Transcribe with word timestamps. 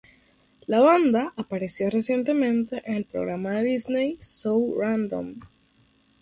La 0.65 0.79
banda 0.79 1.31
apareció 1.37 1.91
recientemente 1.91 2.81
en 2.87 2.95
el 2.95 3.05
programa 3.05 3.51
de 3.51 3.65
Disney, 3.65 4.17
"So 4.19 4.73
Random". 4.75 5.41